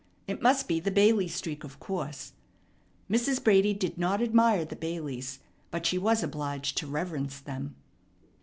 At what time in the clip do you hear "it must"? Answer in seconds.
0.25-0.67